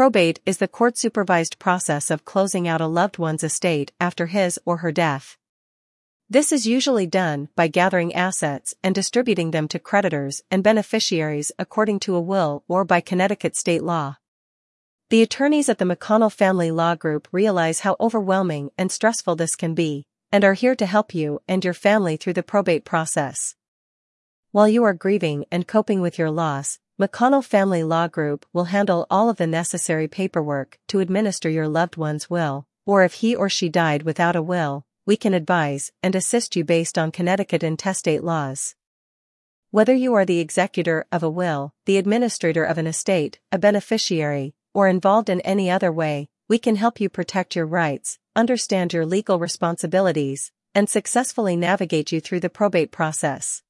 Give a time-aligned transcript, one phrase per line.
[0.00, 4.78] Probate is the court-supervised process of closing out a loved one's estate after his or
[4.78, 5.36] her death.
[6.26, 12.00] This is usually done by gathering assets and distributing them to creditors and beneficiaries according
[12.00, 14.16] to a will or by Connecticut state law.
[15.10, 19.74] The attorneys at the McConnell Family Law Group realize how overwhelming and stressful this can
[19.74, 23.54] be, and are here to help you and your family through the probate process.
[24.50, 29.06] While you are grieving and coping with your loss, McConnell Family Law Group will handle
[29.08, 33.48] all of the necessary paperwork to administer your loved one's will, or if he or
[33.48, 38.22] she died without a will, we can advise and assist you based on Connecticut intestate
[38.22, 38.74] laws.
[39.70, 44.52] Whether you are the executor of a will, the administrator of an estate, a beneficiary,
[44.74, 49.06] or involved in any other way, we can help you protect your rights, understand your
[49.06, 53.62] legal responsibilities, and successfully navigate you through the probate process.